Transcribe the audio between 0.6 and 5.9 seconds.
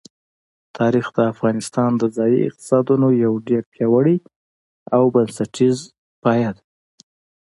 تاریخ د افغانستان د ځایي اقتصادونو یو ډېر پیاوړی او بنسټیز